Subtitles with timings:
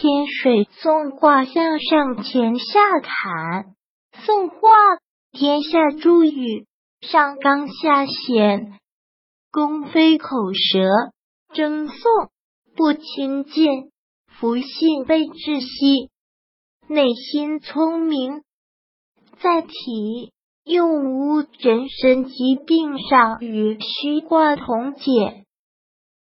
[0.00, 3.74] 天水送卦向上乾下坎，
[4.24, 4.70] 送卦
[5.32, 6.66] 天下诸雨，
[7.00, 8.78] 上纲下险，
[9.50, 10.88] 公非口舌，
[11.52, 11.98] 争讼
[12.76, 13.90] 不亲近，
[14.38, 16.10] 福信被窒息，
[16.86, 18.42] 内心聪明。
[19.40, 20.32] 在体
[20.64, 25.44] 用无人身疾病上与虚卦同解。